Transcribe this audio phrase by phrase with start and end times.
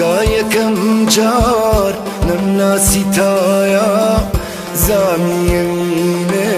[0.00, 0.76] گایەکەم
[1.14, 1.94] جار
[2.28, 3.90] نەمناسی تایە
[4.84, 6.54] زانیەینێ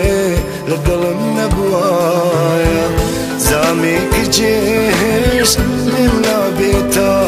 [0.69, 2.87] لە دڵم نەبووایە
[3.47, 5.53] زامێ کجێهێش
[5.93, 7.22] لێم نابێتە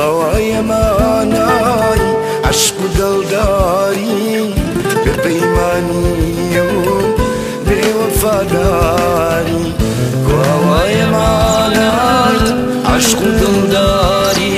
[0.00, 2.00] هوای معنای
[2.44, 4.54] عشق و دلداری
[5.04, 6.62] به پیمانی و
[7.64, 9.74] به وفاداری
[10.28, 12.44] هوای معنای
[12.96, 14.49] عشق دلداری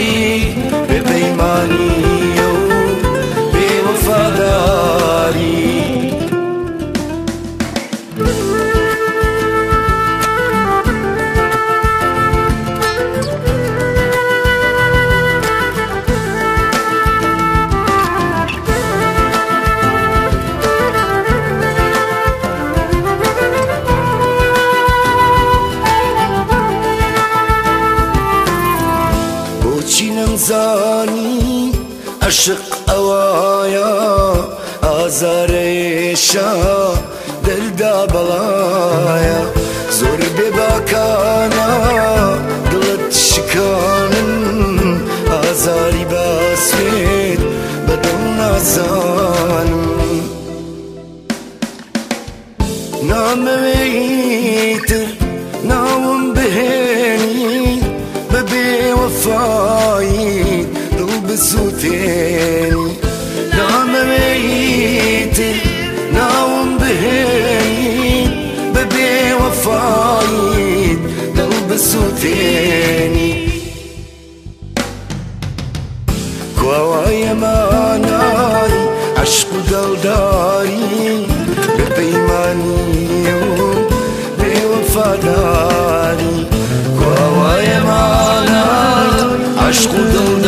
[30.42, 31.72] نەمزانی
[32.26, 33.92] عشق ئەوایە
[34.86, 36.50] ئازارێشە
[37.46, 39.40] دەردا بەڵایە
[39.98, 41.70] زۆر بێباکانە
[42.70, 44.32] دڵت شکانن
[45.32, 47.42] ئازاری باسوێت
[47.86, 49.84] بەدڵ نازانم
[53.10, 55.08] نامەوێتر
[55.70, 57.80] ناوم بهێنی
[58.32, 59.81] بەبێ وەفایی
[61.42, 62.92] تنسوا تاني
[63.52, 65.38] نعم ميت
[66.14, 68.30] نعم بهيت
[68.74, 70.98] ببي وفايت
[71.36, 73.48] تلبسوا تاني
[76.60, 78.74] كوايا معناي
[79.16, 81.26] عشق قلداري.
[81.78, 83.26] ببيماني
[84.38, 86.36] بوفاداري
[86.98, 89.14] كوايا معناي
[89.58, 90.41] عشق قلداري.